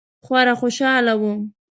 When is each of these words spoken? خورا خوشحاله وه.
خورا 0.25 0.53
خوشحاله 0.61 1.13
وه. 1.21 1.31